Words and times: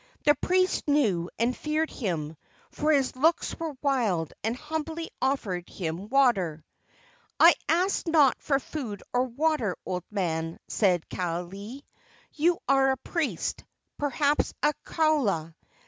The 0.23 0.33
priest 0.33 0.87
knew 0.87 1.29
and 1.37 1.55
feared 1.55 1.91
him, 1.91 2.35
for 2.71 2.91
his 2.91 3.15
looks 3.15 3.53
were 3.59 3.75
wild, 3.83 4.33
and 4.43 4.55
humbly 4.55 5.11
offered 5.21 5.69
him 5.69 6.09
water. 6.09 6.65
"I 7.39 7.53
ask 7.69 8.07
not 8.07 8.41
for 8.41 8.57
food 8.57 9.03
or 9.13 9.25
water, 9.25 9.77
old 9.85 10.03
man," 10.09 10.57
said 10.67 11.07
Kaaialii. 11.11 11.83
"You 12.33 12.57
are 12.67 12.89
a 12.89 12.97
priest 12.97 13.63
perhaps 13.99 14.55
a 14.63 14.73
kaula. 14.83 15.53